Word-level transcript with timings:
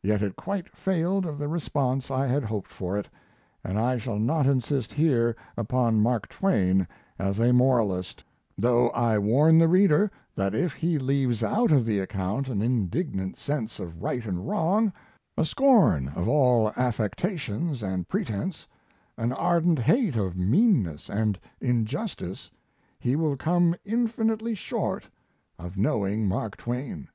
Yet 0.00 0.22
it 0.22 0.36
quite 0.36 0.68
failed 0.76 1.26
of 1.26 1.38
the 1.38 1.48
response 1.48 2.08
I 2.08 2.28
had 2.28 2.44
hoped 2.44 2.70
for 2.70 2.96
it, 2.96 3.08
and 3.64 3.80
I 3.80 3.98
shall 3.98 4.20
not 4.20 4.46
insist 4.46 4.92
here 4.92 5.34
upon 5.56 6.00
Mark 6.00 6.28
Twain 6.28 6.86
as 7.18 7.40
a 7.40 7.52
moralist; 7.52 8.22
though 8.56 8.90
I 8.90 9.18
warn 9.18 9.58
the 9.58 9.66
reader 9.66 10.08
that 10.36 10.54
if 10.54 10.72
he 10.74 11.00
leaves 11.00 11.42
out 11.42 11.72
of 11.72 11.84
the 11.84 11.98
account 11.98 12.46
an 12.48 12.62
indignant 12.62 13.38
sense 13.38 13.80
of 13.80 14.00
right 14.00 14.24
and 14.24 14.46
wrong, 14.48 14.92
a 15.36 15.44
scorn 15.44 16.10
of 16.14 16.28
all 16.28 16.70
affectations 16.76 17.82
and 17.82 18.06
pretense, 18.06 18.68
an 19.16 19.32
ardent 19.32 19.80
hate 19.80 20.14
of 20.14 20.36
meanness 20.36 21.10
and 21.10 21.40
injustice, 21.60 22.52
he 23.00 23.16
will 23.16 23.36
come 23.36 23.74
infinitely 23.84 24.54
short 24.54 25.08
of 25.58 25.76
knowing 25.76 26.28
Mark 26.28 26.56
Twain. 26.56 27.08